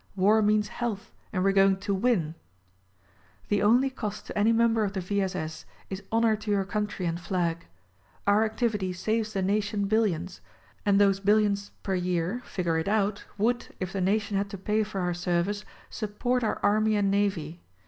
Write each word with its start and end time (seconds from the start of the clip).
War 0.15 0.41
means 0.41 0.69
health 0.69 1.13
and 1.31 1.43
we're 1.43 1.51
going 1.51 1.77
to 1.77 1.93
WIN! 1.93 2.33
The 3.49 3.61
only 3.61 3.91
cost 3.91 4.25
to 4.25 4.35
any 4.35 4.51
member 4.51 4.83
of 4.83 4.93
the 4.93 4.99
V. 4.99 5.21
S. 5.21 5.35
S. 5.35 5.65
is 5.91 6.01
honor 6.11 6.35
to 6.37 6.49
your 6.49 6.65
country 6.65 7.05
and 7.05 7.19
flag. 7.21 7.67
Our 8.25 8.43
activity 8.43 8.93
saves 8.93 9.33
the 9.33 9.43
nation 9.43 9.85
billions; 9.85 10.41
and 10.87 10.99
those 10.99 11.19
billions, 11.19 11.69
per 11.83 11.93
year, 11.93 12.41
figure 12.45 12.79
it 12.79 12.87
out— 12.87 13.25
would, 13.37 13.75
if 13.79 13.93
the 13.93 14.01
nation 14.01 14.37
had 14.37 14.49
to 14.49 14.57
pay 14.57 14.81
for 14.81 15.01
our 15.01 15.13
service, 15.13 15.63
support 15.91 16.43
our 16.43 16.59
Army 16.63 16.95
and 16.95 17.11
Navy. 17.11 17.61